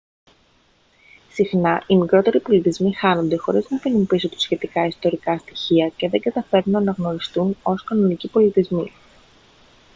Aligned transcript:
συχνά 1.31 1.83
οι 1.87 1.95
μικρότεροι 1.97 2.39
πολιτισμοί 2.39 2.93
χάνονται 2.93 3.37
χωρίς 3.37 3.69
να 3.69 3.77
αφήσουν 3.77 4.07
πίσω 4.07 4.29
τους 4.29 4.41
σχετικά 4.41 4.85
ιστορικά 4.85 5.37
στοιχεία 5.37 5.89
και 5.95 6.09
δεν 6.09 6.21
καταφέρνουν 6.21 6.71
να 6.71 6.79
αναγνωριστούν 6.79 7.57
ως 7.63 7.83
κανονικοί 7.83 8.27
πολιτισμοί 8.29 8.91